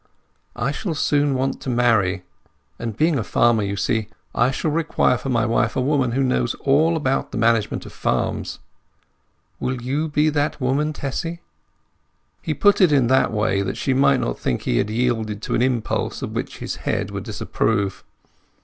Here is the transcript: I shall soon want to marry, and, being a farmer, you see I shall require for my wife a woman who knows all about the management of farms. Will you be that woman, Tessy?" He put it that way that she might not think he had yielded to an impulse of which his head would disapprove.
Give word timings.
I 0.55 0.71
shall 0.71 0.95
soon 0.95 1.35
want 1.35 1.61
to 1.61 1.69
marry, 1.69 2.23
and, 2.79 2.97
being 2.97 3.19
a 3.19 3.23
farmer, 3.23 3.61
you 3.61 3.75
see 3.75 4.07
I 4.33 4.49
shall 4.49 4.71
require 4.71 5.15
for 5.15 5.29
my 5.29 5.45
wife 5.45 5.75
a 5.75 5.79
woman 5.81 6.13
who 6.13 6.23
knows 6.23 6.55
all 6.61 6.97
about 6.97 7.31
the 7.31 7.37
management 7.37 7.85
of 7.85 7.93
farms. 7.93 8.57
Will 9.59 9.79
you 9.79 10.07
be 10.07 10.31
that 10.31 10.59
woman, 10.59 10.91
Tessy?" 10.91 11.39
He 12.41 12.55
put 12.55 12.81
it 12.81 12.87
that 12.89 13.31
way 13.31 13.61
that 13.61 13.77
she 13.77 13.93
might 13.93 14.19
not 14.19 14.39
think 14.39 14.63
he 14.63 14.79
had 14.79 14.89
yielded 14.89 15.39
to 15.43 15.53
an 15.53 15.61
impulse 15.61 16.23
of 16.23 16.31
which 16.31 16.57
his 16.57 16.77
head 16.77 17.11
would 17.11 17.23
disapprove. 17.25 18.03